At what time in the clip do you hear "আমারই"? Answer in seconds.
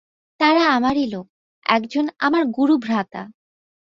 0.69-1.05